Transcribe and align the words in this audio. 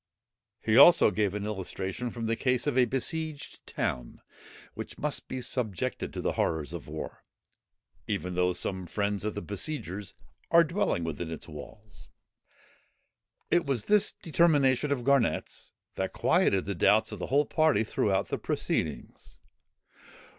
He 0.61 0.71
gave 0.71 0.79
also 0.81 1.11
an 1.11 1.45
illustration 1.45 2.09
from 2.09 2.25
the 2.25 2.35
case 2.35 2.65
of 2.65 2.75
a 2.75 2.85
besieged 2.85 3.63
town, 3.67 4.19
which 4.73 4.97
must 4.97 5.27
be 5.27 5.41
subjected 5.41 6.11
to 6.11 6.21
the 6.21 6.31
horrors 6.31 6.73
of 6.73 6.87
war, 6.87 7.23
even 8.07 8.33
though 8.33 8.53
some 8.53 8.87
friends 8.87 9.23
of 9.23 9.35
the 9.35 9.43
besiegers 9.43 10.15
are 10.49 10.63
dwelling 10.63 11.03
within 11.03 11.29
its 11.29 11.47
walls. 11.47 12.09
It 13.51 13.67
was 13.67 13.85
this 13.85 14.11
determination 14.11 14.91
of 14.91 15.03
Garnet's, 15.03 15.71
that 15.97 16.13
quieted 16.13 16.65
the 16.65 16.73
doubts 16.73 17.11
of 17.11 17.19
the 17.19 17.27
whole 17.27 17.45
party 17.45 17.83
throughout 17.83 18.29
the 18.29 18.39
proceedings. 18.39 19.37